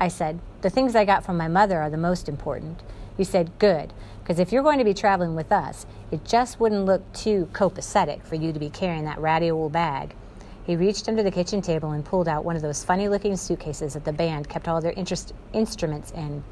I 0.00 0.08
said, 0.08 0.40
The 0.60 0.70
things 0.70 0.94
I 0.94 1.04
got 1.04 1.24
from 1.24 1.36
my 1.36 1.48
mother 1.48 1.80
are 1.80 1.90
the 1.90 1.96
most 1.96 2.28
important. 2.28 2.82
He 3.16 3.24
said, 3.24 3.58
Good, 3.58 3.92
because 4.22 4.38
if 4.38 4.52
you're 4.52 4.62
going 4.62 4.78
to 4.78 4.84
be 4.84 4.94
traveling 4.94 5.34
with 5.34 5.50
us, 5.50 5.86
it 6.10 6.24
just 6.24 6.60
wouldn't 6.60 6.84
look 6.84 7.12
too 7.12 7.48
copacetic 7.52 8.22
for 8.22 8.34
you 8.34 8.52
to 8.52 8.58
be 8.58 8.70
carrying 8.70 9.04
that 9.04 9.18
ratty 9.18 9.50
old 9.50 9.72
bag. 9.72 10.14
He 10.64 10.76
reached 10.76 11.08
under 11.08 11.22
the 11.22 11.30
kitchen 11.30 11.62
table 11.62 11.92
and 11.92 12.04
pulled 12.04 12.28
out 12.28 12.44
one 12.44 12.56
of 12.56 12.62
those 12.62 12.84
funny 12.84 13.08
looking 13.08 13.36
suitcases 13.36 13.94
that 13.94 14.04
the 14.04 14.12
band 14.12 14.48
kept 14.48 14.68
all 14.68 14.80
their 14.80 14.92
interest- 14.92 15.32
instruments 15.52 16.10
in. 16.12 16.44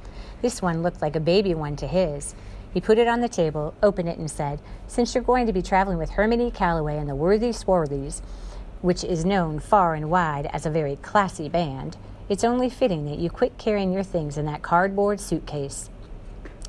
This 0.42 0.62
one 0.62 0.82
looked 0.82 1.02
like 1.02 1.16
a 1.16 1.20
baby 1.20 1.54
one 1.54 1.76
to 1.76 1.86
his. 1.86 2.34
He 2.72 2.80
put 2.80 2.98
it 2.98 3.08
on 3.08 3.20
the 3.20 3.28
table, 3.28 3.74
opened 3.82 4.08
it, 4.08 4.18
and 4.18 4.30
said, 4.30 4.60
Since 4.86 5.14
you're 5.14 5.24
going 5.24 5.46
to 5.46 5.52
be 5.52 5.62
traveling 5.62 5.98
with 5.98 6.10
Herman 6.10 6.40
E. 6.40 6.50
Calloway 6.50 6.98
and 6.98 7.08
the 7.08 7.14
Worthy 7.14 7.52
Swarthys, 7.52 8.22
which 8.82 9.04
is 9.04 9.24
known 9.24 9.58
far 9.58 9.94
and 9.94 10.10
wide 10.10 10.46
as 10.52 10.64
a 10.66 10.70
very 10.70 10.96
classy 10.96 11.48
band, 11.48 11.96
it's 12.28 12.44
only 12.44 12.68
fitting 12.68 13.06
that 13.06 13.18
you 13.18 13.30
quit 13.30 13.56
carrying 13.58 13.92
your 13.92 14.02
things 14.02 14.36
in 14.36 14.46
that 14.46 14.62
cardboard 14.62 15.18
suitcase. 15.18 15.90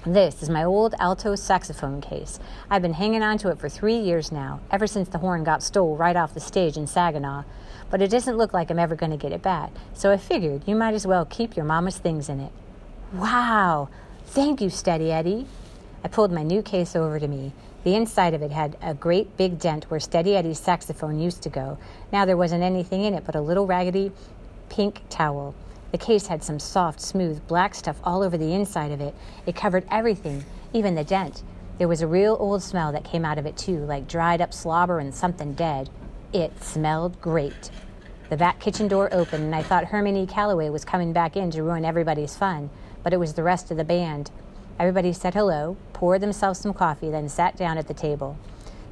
This 0.06 0.42
is 0.42 0.50
my 0.50 0.64
old 0.64 0.96
alto 0.98 1.36
saxophone 1.36 2.00
case. 2.00 2.40
I've 2.70 2.82
been 2.82 2.94
hanging 2.94 3.22
on 3.22 3.38
to 3.40 3.50
it 3.50 3.60
for 3.60 3.68
three 3.68 3.98
years 3.98 4.32
now, 4.32 4.62
ever 4.72 4.88
since 4.88 5.10
the 5.10 5.18
horn 5.18 5.44
got 5.44 5.62
stole 5.62 5.98
right 5.98 6.16
off 6.16 6.34
the 6.34 6.40
stage 6.40 6.78
in 6.78 6.88
Saginaw. 6.88 7.44
But 7.90 8.02
it 8.02 8.10
doesn't 8.10 8.38
look 8.38 8.54
like 8.54 8.72
I'm 8.72 8.80
ever 8.80 8.96
going 8.96 9.12
to 9.12 9.18
get 9.18 9.34
it 9.34 9.42
back, 9.42 9.72
so 9.94 10.10
I 10.10 10.16
figured 10.16 10.64
you 10.66 10.74
might 10.74 10.94
as 10.94 11.06
well 11.06 11.26
keep 11.26 11.58
your 11.58 11.66
mama's 11.66 11.98
things 11.98 12.30
in 12.30 12.40
it. 12.40 12.54
Wow! 13.12 13.90
Thank 14.26 14.62
you, 14.62 14.70
Steady 14.70 15.12
Eddie. 15.12 15.48
I 16.02 16.08
pulled 16.08 16.32
my 16.32 16.44
new 16.44 16.62
case 16.62 16.96
over 16.96 17.20
to 17.20 17.28
me. 17.28 17.52
The 17.84 17.96
inside 17.96 18.34
of 18.34 18.42
it 18.42 18.52
had 18.52 18.78
a 18.82 18.94
great 18.94 19.36
big 19.36 19.60
dent 19.60 19.92
where 19.92 20.00
Steady 20.00 20.34
Eddie's 20.34 20.60
saxophone 20.60 21.20
used 21.20 21.42
to 21.42 21.50
go. 21.50 21.78
Now 22.14 22.24
there 22.24 22.38
wasn't 22.38 22.64
anything 22.64 23.04
in 23.04 23.14
it 23.14 23.26
but 23.26 23.36
a 23.36 23.42
little 23.42 23.68
raggedy 23.68 24.14
pink 24.70 25.02
towel. 25.10 25.56
The 25.92 25.98
case 25.98 26.28
had 26.28 26.44
some 26.44 26.60
soft, 26.60 27.02
smooth 27.02 27.46
black 27.48 27.76
stuff 27.76 28.00
all 28.04 28.22
over 28.22 28.38
the 28.38 28.54
inside 28.54 28.92
of 28.92 29.02
it. 29.02 29.16
It 29.46 29.56
covered 29.56 29.86
everything, 29.90 30.46
even 30.74 30.96
the 30.96 31.04
dent. 31.04 31.44
There 31.78 31.88
was 31.88 32.02
a 32.02 32.08
real 32.08 32.38
old 32.40 32.62
smell 32.62 32.92
that 32.92 33.04
came 33.04 33.26
out 33.26 33.38
of 33.38 33.46
it, 33.46 33.58
too, 33.58 33.80
like 33.86 34.08
dried 34.08 34.42
up 34.42 34.54
slobber 34.54 35.00
and 35.00 35.14
something 35.14 35.54
dead. 35.54 35.90
It 36.34 36.64
smelled 36.64 37.20
great. 37.22 37.72
The 38.30 38.38
back 38.38 38.60
kitchen 38.60 38.88
door 38.88 39.12
opened, 39.12 39.46
and 39.46 39.56
I 39.56 39.64
thought 39.64 39.86
Herman 39.86 40.16
E. 40.16 40.28
Calloway 40.28 40.70
was 40.70 40.86
coming 40.86 41.14
back 41.14 41.36
in 41.36 41.50
to 41.52 41.64
ruin 41.64 41.86
everybody's 41.86 42.36
fun 42.36 42.70
but 43.04 43.14
it 43.14 43.18
was 43.18 43.34
the 43.34 43.44
rest 43.44 43.72
of 43.72 43.78
the 43.78 43.84
band. 43.84 44.32
Everybody 44.80 45.14
said 45.14 45.34
hello, 45.34 45.78
poured 45.94 46.22
themselves 46.22 46.60
some 46.60 46.74
coffee, 46.74 47.10
then 47.10 47.30
sat 47.30 47.58
down 47.58 47.78
at 47.78 47.88
the 47.88 47.94
table. 47.94 48.38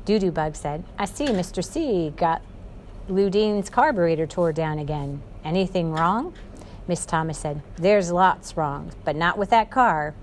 Doodoo 0.06 0.34
Bug 0.34 0.56
said, 0.56 0.84
I 0.98 1.06
see 1.06 1.26
Mr. 1.28 1.64
C 1.64 2.14
got 2.16 2.42
Lou 3.08 3.30
Dean's 3.30 3.70
carburetor 3.70 4.28
tore 4.28 4.54
down 4.54 4.80
again. 4.80 5.22
Anything 5.44 5.92
wrong? 5.92 6.34
Miss 6.88 7.06
Thomas 7.06 7.38
said, 7.38 7.62
There's 7.76 8.12
lots 8.12 8.56
wrong, 8.56 8.92
but 9.04 9.16
not 9.16 9.38
with 9.38 9.50
that 9.50 9.70
car. 9.70 10.14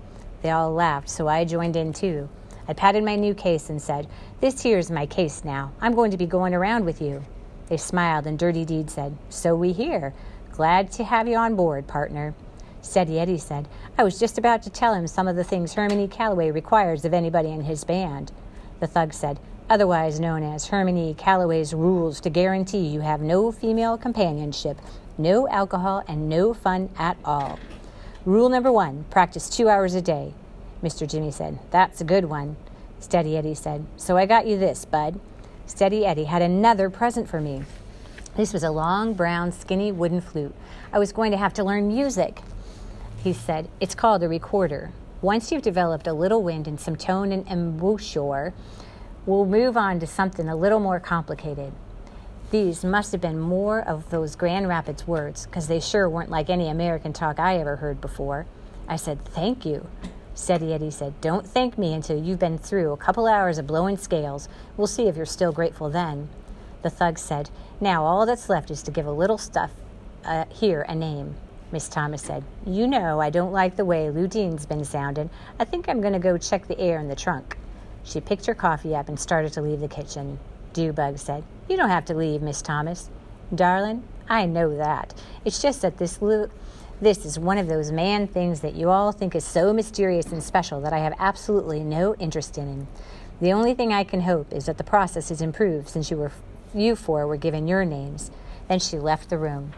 They 0.41 0.49
all 0.49 0.73
laughed, 0.73 1.09
so 1.09 1.27
I 1.27 1.45
joined 1.45 1.75
in 1.75 1.93
too. 1.93 2.29
I 2.67 2.73
patted 2.73 3.03
my 3.03 3.15
new 3.15 3.33
case 3.35 3.69
and 3.69 3.81
said, 3.81 4.07
This 4.41 4.63
here's 4.63 4.89
my 4.89 5.05
case 5.05 5.43
now. 5.43 5.71
I'm 5.79 5.93
going 5.93 6.11
to 6.11 6.17
be 6.17 6.25
going 6.25 6.53
around 6.53 6.85
with 6.85 7.01
you. 7.01 7.23
They 7.67 7.77
smiled, 7.77 8.25
and 8.25 8.37
Dirty 8.37 8.65
Deed 8.65 8.89
said, 8.89 9.15
So 9.29 9.55
we 9.55 9.71
hear. 9.71 10.13
Glad 10.51 10.91
to 10.93 11.03
have 11.03 11.27
you 11.27 11.37
on 11.37 11.55
board, 11.55 11.85
partner. 11.87 12.33
Steady 12.81 13.19
Eddie 13.19 13.37
said, 13.37 13.67
I 13.97 14.03
was 14.03 14.19
just 14.19 14.37
about 14.37 14.61
to 14.63 14.69
tell 14.69 14.93
him 14.93 15.07
some 15.07 15.27
of 15.27 15.35
the 15.35 15.43
things 15.43 15.73
Herman 15.73 15.99
E. 15.99 16.07
Calloway 16.07 16.51
requires 16.51 17.03
of 17.03 17.13
anybody 17.13 17.49
in 17.49 17.61
his 17.61 17.83
band. 17.83 18.31
The 18.79 18.87
thug 18.87 19.13
said, 19.13 19.39
otherwise 19.69 20.19
known 20.19 20.43
as 20.43 20.67
Herman 20.67 20.97
E. 20.97 21.13
Calloway's 21.13 21.73
rules 21.73 22.19
to 22.21 22.29
guarantee 22.29 22.85
you 22.85 23.01
have 23.01 23.21
no 23.21 23.51
female 23.51 23.97
companionship, 23.97 24.77
no 25.17 25.47
alcohol, 25.49 26.03
and 26.07 26.29
no 26.29 26.53
fun 26.53 26.89
at 26.97 27.17
all. 27.25 27.59
Rule 28.25 28.49
number 28.49 28.71
one 28.71 29.05
practice 29.09 29.49
two 29.49 29.69
hours 29.69 29.95
a 29.95 30.01
day. 30.01 30.33
Mr. 30.83 31.09
Jimmy 31.09 31.31
said, 31.31 31.59
That's 31.71 32.01
a 32.01 32.05
good 32.05 32.25
one. 32.25 32.55
Steady 32.99 33.37
Eddie 33.37 33.55
said, 33.55 33.85
So 33.97 34.17
I 34.17 34.25
got 34.25 34.47
you 34.47 34.57
this, 34.57 34.85
bud. 34.85 35.19
Steady 35.65 36.05
Eddie 36.05 36.25
had 36.25 36.41
another 36.41 36.89
present 36.89 37.27
for 37.27 37.41
me. 37.41 37.63
This 38.35 38.53
was 38.53 38.63
a 38.63 38.71
long, 38.71 39.13
brown, 39.13 39.51
skinny 39.51 39.91
wooden 39.91 40.21
flute. 40.21 40.53
I 40.91 40.99
was 40.99 41.11
going 41.11 41.31
to 41.31 41.37
have 41.37 41.53
to 41.53 41.63
learn 41.63 41.87
music. 41.87 42.41
He 43.23 43.33
said, 43.33 43.69
It's 43.79 43.95
called 43.95 44.21
a 44.23 44.29
recorder. 44.29 44.91
Once 45.21 45.51
you've 45.51 45.61
developed 45.61 46.05
a 46.05 46.13
little 46.13 46.43
wind 46.43 46.67
and 46.67 46.79
some 46.79 46.95
tone 46.95 47.31
and 47.31 47.47
embouchure, 47.47 48.53
we'll 49.25 49.45
move 49.45 49.75
on 49.75 49.99
to 49.99 50.07
something 50.07 50.47
a 50.47 50.55
little 50.55 50.79
more 50.79 50.99
complicated. 50.99 51.73
These 52.51 52.83
must 52.83 53.11
have 53.11 53.21
been 53.21 53.39
more 53.39 53.79
of 53.79 54.09
those 54.11 54.35
Grand 54.35 54.67
Rapids 54.67 55.07
words, 55.07 55.45
because 55.45 55.67
they 55.67 55.79
sure 55.79 56.07
weren't 56.07 56.29
like 56.29 56.49
any 56.49 56.69
American 56.69 57.11
talk 57.11 57.39
I 57.39 57.57
ever 57.57 57.77
heard 57.77 57.99
before. 57.99 58.45
I 58.87 58.97
said, 58.97 59.23
Thank 59.25 59.65
you. 59.65 59.87
Steady 60.35 60.73
Eddie 60.73 60.91
said, 60.91 61.19
Don't 61.21 61.47
thank 61.47 61.77
me 61.77 61.93
until 61.93 62.21
you've 62.21 62.39
been 62.39 62.57
through 62.57 62.91
a 62.91 62.97
couple 62.97 63.25
hours 63.25 63.57
of 63.57 63.65
blowing 63.65 63.97
scales. 63.97 64.47
We'll 64.77 64.87
see 64.87 65.07
if 65.07 65.15
you're 65.15 65.25
still 65.25 65.51
grateful 65.51 65.89
then. 65.89 66.29
The 66.83 66.89
thug 66.89 67.17
said, 67.17 67.49
Now 67.81 68.03
all 68.05 68.25
that's 68.25 68.49
left 68.49 68.69
is 68.69 68.83
to 68.83 68.91
give 68.91 69.07
a 69.07 69.11
little 69.11 69.37
stuff 69.37 69.71
uh, 70.23 70.45
here 70.49 70.81
a 70.83 70.93
name. 70.93 71.35
Miss 71.71 71.89
Thomas 71.89 72.21
said, 72.21 72.43
You 72.65 72.85
know 72.85 73.19
I 73.19 73.31
don't 73.31 73.51
like 73.51 73.75
the 73.75 73.85
way 73.85 74.09
Ludine's 74.11 74.65
been 74.65 74.85
sounding. 74.85 75.29
I 75.59 75.65
think 75.65 75.89
I'm 75.89 76.01
going 76.01 76.13
to 76.13 76.19
go 76.19 76.37
check 76.37 76.67
the 76.67 76.79
air 76.79 76.99
in 76.99 77.07
the 77.07 77.15
trunk. 77.15 77.57
She 78.05 78.21
picked 78.21 78.45
her 78.45 78.55
coffee 78.55 78.95
up 78.95 79.09
and 79.09 79.19
started 79.19 79.51
to 79.53 79.61
leave 79.61 79.81
the 79.81 79.87
kitchen. 79.87 80.39
Dewbug 80.73 81.19
said, 81.19 81.43
You 81.67 81.75
don't 81.75 81.89
have 81.89 82.05
to 82.05 82.13
leave, 82.13 82.41
Miss 82.41 82.61
Thomas. 82.61 83.09
Darling, 83.53 84.03
I 84.29 84.45
know 84.45 84.77
that. 84.77 85.13
It's 85.43 85.61
just 85.61 85.81
that 85.81 85.97
this 85.97 86.21
little. 86.21 86.49
This 87.01 87.25
is 87.25 87.37
one 87.37 87.57
of 87.57 87.67
those 87.67 87.91
man 87.91 88.25
things 88.25 88.61
that 88.61 88.75
you 88.75 88.89
all 88.89 89.11
think 89.11 89.35
is 89.35 89.43
so 89.43 89.73
mysterious 89.73 90.31
and 90.31 90.41
special 90.41 90.79
that 90.79 90.93
I 90.93 90.99
have 90.99 91.13
absolutely 91.19 91.83
no 91.83 92.15
interest 92.15 92.57
in. 92.57 92.87
The 93.41 93.51
only 93.51 93.73
thing 93.73 93.91
I 93.91 94.05
can 94.05 94.21
hope 94.21 94.53
is 94.53 94.65
that 94.67 94.77
the 94.77 94.83
process 94.85 95.29
is 95.29 95.41
improved 95.41 95.89
since 95.89 96.09
you 96.09 96.15
were 96.15 96.31
you 96.73 96.95
four 96.95 97.27
were 97.27 97.35
given 97.35 97.67
your 97.67 97.83
names. 97.83 98.31
Then 98.69 98.79
she 98.79 98.97
left 98.97 99.29
the 99.29 99.37
room. 99.37 99.73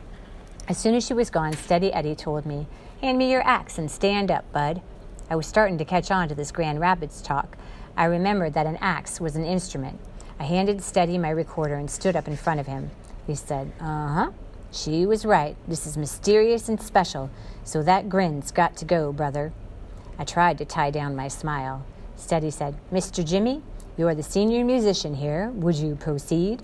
As 0.68 0.78
soon 0.78 0.96
as 0.96 1.06
she 1.06 1.14
was 1.14 1.30
gone, 1.30 1.54
Steady 1.54 1.92
Eddie 1.92 2.16
told 2.16 2.46
me, 2.46 2.68
Hand 3.02 3.18
me 3.18 3.32
your 3.32 3.42
axe 3.48 3.78
and 3.78 3.90
stand 3.90 4.30
up, 4.30 4.52
bud. 4.52 4.82
I 5.30 5.36
was 5.36 5.48
starting 5.48 5.78
to 5.78 5.86
catch 5.86 6.12
on 6.12 6.28
to 6.30 6.36
this 6.36 6.52
Grand 6.52 6.80
Rapids 6.80 7.22
talk. 7.22 7.58
I 7.98 8.06
remembered 8.06 8.54
that 8.54 8.68
an 8.68 8.78
axe 8.80 9.20
was 9.20 9.36
an 9.36 9.44
instrument. 9.44 10.00
I 10.40 10.44
handed 10.44 10.84
Steady 10.84 11.18
my 11.18 11.32
recorder 11.32 11.74
and 11.74 11.90
stood 11.90 12.16
up 12.16 12.28
in 12.28 12.38
front 12.38 12.60
of 12.60 12.68
him. 12.68 12.92
He 13.26 13.34
said, 13.34 13.74
Uh 13.82 14.08
huh. 14.08 14.32
She 14.72 15.06
was 15.06 15.26
right. 15.26 15.56
This 15.68 15.88
is 15.88 15.98
mysterious 15.98 16.70
and 16.70 16.80
special, 16.80 17.32
so 17.64 17.82
that 17.84 18.08
grin's 18.08 18.52
got 18.52 18.78
to 18.78 18.86
go, 18.86 19.12
brother. 19.12 19.52
I 20.20 20.26
tried 20.26 20.60
to 20.60 20.66
tie 20.66 20.92
down 20.92 21.16
my 21.16 21.28
smile. 21.28 21.84
Steady 22.16 22.52
said, 22.52 22.76
Mr. 22.92 23.26
Jimmy, 23.26 23.64
you 23.98 24.08
are 24.08 24.16
the 24.16 24.24
senior 24.24 24.64
musician 24.64 25.16
here. 25.16 25.50
Would 25.56 25.76
you 25.76 25.96
proceed? 25.96 26.62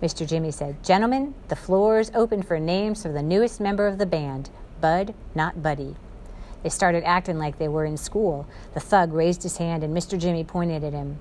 Mr. 0.00 0.26
Jimmy 0.26 0.52
said, 0.52 0.82
Gentlemen, 0.84 1.34
the 1.48 1.56
floor 1.56 1.98
is 1.98 2.12
open 2.14 2.42
for 2.42 2.60
names 2.60 3.02
for 3.02 3.10
the 3.10 3.22
newest 3.22 3.60
member 3.60 3.88
of 3.88 3.98
the 3.98 4.06
band 4.06 4.50
Bud, 4.80 5.12
not 5.34 5.60
Buddy. 5.60 5.96
They 6.62 6.68
started 6.68 7.04
acting 7.04 7.38
like 7.38 7.58
they 7.58 7.68
were 7.68 7.84
in 7.84 7.96
school. 7.96 8.46
The 8.74 8.80
thug 8.80 9.12
raised 9.12 9.42
his 9.42 9.58
hand 9.58 9.84
and 9.84 9.96
Mr. 9.96 10.18
Jimmy 10.18 10.44
pointed 10.44 10.84
at 10.84 10.92
him. 10.92 11.18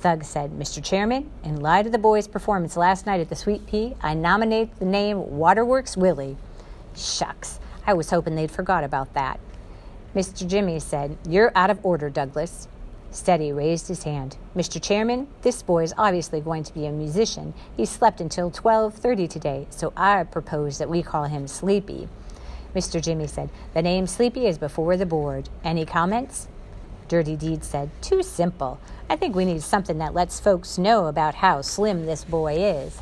Thug 0.00 0.22
said, 0.22 0.52
Mr. 0.52 0.82
Chairman, 0.82 1.28
in 1.42 1.60
light 1.60 1.86
of 1.86 1.92
the 1.92 1.98
boys' 1.98 2.28
performance 2.28 2.76
last 2.76 3.04
night 3.04 3.20
at 3.20 3.28
the 3.28 3.36
Sweet 3.36 3.66
Pea, 3.66 3.96
I 4.00 4.14
nominate 4.14 4.78
the 4.78 4.84
name 4.84 5.36
Waterworks 5.36 5.96
Willie. 5.96 6.36
Shucks, 6.94 7.58
I 7.86 7.94
was 7.94 8.10
hoping 8.10 8.36
they'd 8.36 8.50
forgot 8.50 8.84
about 8.84 9.12
that. 9.14 9.40
Mr. 10.14 10.46
Jimmy 10.46 10.78
said, 10.78 11.18
You're 11.28 11.52
out 11.54 11.70
of 11.70 11.84
order, 11.84 12.08
Douglas. 12.08 12.68
Steady 13.10 13.52
raised 13.52 13.88
his 13.88 14.04
hand. 14.04 14.36
Mr. 14.54 14.80
Chairman, 14.80 15.28
this 15.42 15.62
boy 15.62 15.82
is 15.82 15.94
obviously 15.96 16.40
going 16.40 16.62
to 16.62 16.74
be 16.74 16.86
a 16.86 16.92
musician. 16.92 17.54
He 17.76 17.86
slept 17.86 18.20
until 18.20 18.50
12:30 18.50 19.28
today, 19.28 19.66
so 19.70 19.92
I 19.96 20.22
propose 20.24 20.78
that 20.78 20.90
we 20.90 21.02
call 21.02 21.24
him 21.24 21.48
Sleepy. 21.48 22.08
Mr. 22.78 23.02
Jimmy 23.02 23.26
said, 23.26 23.50
"The 23.74 23.82
name 23.82 24.06
Sleepy 24.06 24.46
is 24.46 24.56
before 24.56 24.96
the 24.96 25.04
board. 25.04 25.48
Any 25.64 25.84
comments?" 25.84 26.46
Dirty 27.08 27.34
Deed 27.34 27.64
said, 27.64 27.90
"Too 28.00 28.22
simple. 28.22 28.78
I 29.10 29.16
think 29.16 29.34
we 29.34 29.46
need 29.46 29.62
something 29.62 29.98
that 29.98 30.14
lets 30.14 30.38
folks 30.38 30.78
know 30.78 31.06
about 31.06 31.36
how 31.36 31.62
slim 31.62 32.06
this 32.06 32.24
boy 32.24 32.54
is. 32.56 33.00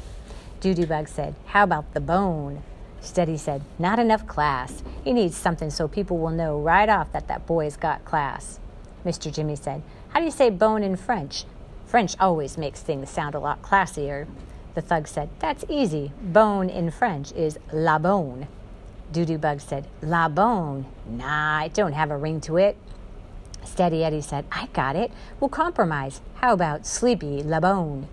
Doodoo 0.61 0.89
Bug 0.89 1.09
said, 1.09 1.35
How 1.47 1.65
about 1.65 1.93
the 1.95 2.01
bone? 2.01 2.63
Steady 3.01 3.37
said, 3.37 3.63
Not 3.79 3.99
enough 3.99 4.27
class. 4.27 4.83
He 5.05 5.13
needs 5.13 5.37
something 5.37 5.69
so 5.69 5.89
people 5.89 6.19
will 6.19 6.31
know 6.31 6.59
right 6.59 6.89
off 6.89 7.13
that 7.13 7.29
that 7.29 7.47
boy's 7.47 7.77
got 7.77 8.05
class. 8.05 8.61
Mr. 9.05 9.33
Jimmy 9.33 9.57
said, 9.57 9.83
How 10.09 10.21
do 10.21 10.25
you 10.25 10.31
say 10.31 10.49
bone 10.49 10.83
in 10.83 10.97
French? 10.97 11.45
French 11.87 12.17
always 12.19 12.57
makes 12.57 12.81
things 12.81 13.11
sound 13.11 13.35
a 13.35 13.41
lot 13.41 13.63
classier. 13.63 14.27
The 14.75 14.81
thug 14.81 15.09
said, 15.09 15.29
That's 15.41 15.65
easy. 15.69 16.13
Bone 16.23 16.71
in 16.71 16.91
French 16.91 17.33
is 17.33 17.59
la 17.73 17.99
bone. 17.99 18.49
Doodoo 19.13 19.41
Bug 19.41 19.61
said, 19.61 19.87
La 20.03 20.29
bone? 20.29 20.87
Nah, 21.07 21.65
it 21.65 21.75
don't 21.75 21.93
have 21.93 22.11
a 22.11 22.17
ring 22.17 22.41
to 22.43 22.57
it. 22.57 22.77
Steady 23.65 24.05
Eddie 24.05 24.21
said, 24.21 24.45
I 24.51 24.67
got 24.73 24.97
it. 24.97 25.11
We'll 25.41 25.49
compromise. 25.49 26.21
How 26.37 26.53
about 26.53 26.87
Sleepy 26.87 27.43
La 27.43 27.61
Bone? 27.61 28.09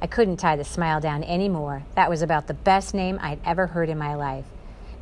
I 0.00 0.06
couldn't 0.06 0.36
tie 0.36 0.56
the 0.56 0.64
smile 0.64 1.00
down 1.00 1.24
any 1.24 1.48
more. 1.48 1.82
That 1.94 2.08
was 2.08 2.22
about 2.22 2.46
the 2.46 2.54
best 2.54 2.94
name 2.94 3.18
I'd 3.20 3.40
ever 3.44 3.68
heard 3.68 3.88
in 3.88 3.98
my 3.98 4.14
life. 4.14 4.44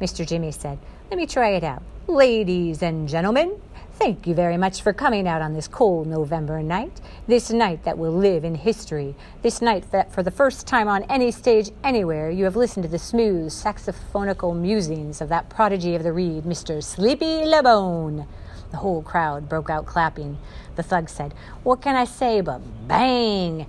Mr. 0.01 0.27
Jimmy 0.27 0.53
said, 0.53 0.79
Let 1.11 1.19
me 1.19 1.27
try 1.27 1.51
it 1.51 1.65
out. 1.65 1.83
Ladies 2.07 2.83
and 2.83 3.09
gentlemen, 3.09 3.61
thank 3.95 4.27
you 4.27 4.35
very 4.35 4.57
much 4.57 4.83
for 4.83 4.93
coming 4.93 5.29
out 5.29 5.43
on 5.43 5.53
this 5.53 5.69
cold 5.69 6.07
November 6.07 6.63
night. 6.63 7.01
This 7.29 7.51
night 7.51 7.83
that 7.83 7.99
will 7.99 8.13
live 8.13 8.45
in 8.45 8.55
history. 8.55 9.17
This 9.43 9.61
night 9.61 9.91
that, 9.91 10.13
for 10.13 10.23
the 10.23 10.31
first 10.31 10.65
time 10.65 10.87
on 10.87 11.03
any 11.05 11.33
stage 11.33 11.73
anywhere, 11.83 12.31
you 12.31 12.45
have 12.45 12.55
listened 12.55 12.85
to 12.85 12.89
the 12.89 13.01
smooth 13.01 13.51
saxophonical 13.51 14.57
musings 14.57 15.21
of 15.21 15.29
that 15.31 15.51
prodigy 15.51 15.97
of 15.97 16.05
the 16.05 16.13
reed, 16.13 16.45
Mr. 16.45 16.81
Sleepy 16.81 17.43
Labone. 17.45 18.29
The 18.71 18.77
whole 18.77 19.03
crowd 19.03 19.49
broke 19.49 19.69
out 19.69 19.87
clapping. 19.87 20.39
The 20.77 20.85
thug 20.85 21.09
said, 21.09 21.35
What 21.65 21.83
can 21.83 21.97
I 21.97 22.05
say 22.05 22.43
but 22.43 22.61
bang? 22.87 23.67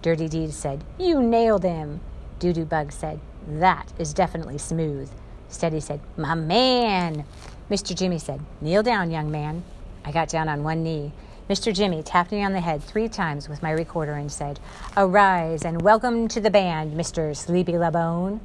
Dirty 0.00 0.26
Deed 0.26 0.54
said, 0.54 0.82
You 0.98 1.22
nailed 1.22 1.62
him. 1.62 2.00
Doodoo 2.40 2.66
Bug 2.66 2.90
said, 2.90 3.20
That 3.46 3.92
is 3.98 4.14
definitely 4.14 4.56
smooth. 4.56 5.10
Steady 5.50 5.80
said, 5.80 6.00
My 6.16 6.34
man. 6.34 7.26
Mr. 7.70 7.94
Jimmy 7.94 8.18
said, 8.18 8.40
Kneel 8.62 8.82
down, 8.82 9.10
young 9.10 9.30
man. 9.30 9.62
I 10.06 10.12
got 10.12 10.30
down 10.30 10.48
on 10.48 10.64
one 10.64 10.82
knee. 10.82 11.12
Mr. 11.48 11.74
Jimmy 11.74 12.02
tapped 12.02 12.32
me 12.32 12.42
on 12.42 12.54
the 12.54 12.60
head 12.62 12.82
three 12.82 13.06
times 13.06 13.50
with 13.50 13.62
my 13.62 13.70
recorder 13.70 14.14
and 14.14 14.32
said, 14.32 14.58
Arise 14.96 15.62
and 15.62 15.82
welcome 15.82 16.26
to 16.26 16.40
the 16.40 16.50
band, 16.50 16.94
Mr. 16.94 17.36
Sleepy 17.36 17.72
Labone. 17.72 18.40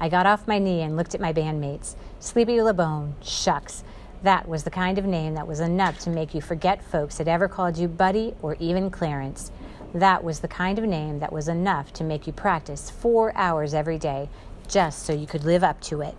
I 0.00 0.08
got 0.08 0.24
off 0.24 0.48
my 0.48 0.58
knee 0.58 0.80
and 0.80 0.96
looked 0.96 1.14
at 1.14 1.20
my 1.20 1.30
bandmates. 1.30 1.94
Sleepy 2.20 2.56
Labone, 2.56 3.12
shucks. 3.22 3.84
That 4.22 4.48
was 4.48 4.64
the 4.64 4.70
kind 4.70 4.96
of 4.96 5.04
name 5.04 5.34
that 5.34 5.46
was 5.46 5.60
enough 5.60 5.98
to 6.00 6.10
make 6.10 6.34
you 6.34 6.40
forget 6.40 6.82
folks 6.82 7.18
had 7.18 7.28
ever 7.28 7.48
called 7.48 7.76
you 7.76 7.86
Buddy 7.86 8.34
or 8.40 8.56
even 8.58 8.88
Clarence. 8.88 9.52
That 9.92 10.24
was 10.24 10.40
the 10.40 10.48
kind 10.48 10.78
of 10.78 10.86
name 10.86 11.18
that 11.18 11.34
was 11.34 11.48
enough 11.48 11.92
to 11.94 12.04
make 12.04 12.26
you 12.26 12.32
practice 12.32 12.88
four 12.88 13.36
hours 13.36 13.74
every 13.74 13.98
day 13.98 14.30
just 14.68 15.04
so 15.04 15.12
you 15.12 15.26
could 15.26 15.44
live 15.44 15.62
up 15.62 15.82
to 15.82 16.00
it. 16.00 16.16